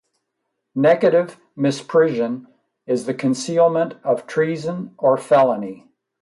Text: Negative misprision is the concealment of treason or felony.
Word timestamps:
Negative 0.73 1.39
misprision 1.55 2.47
is 2.87 3.05
the 3.05 3.13
concealment 3.13 3.97
of 4.03 4.25
treason 4.25 4.95
or 4.97 5.15
felony. 5.15 5.91